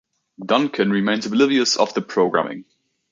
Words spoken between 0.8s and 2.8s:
remains oblivious of the programming.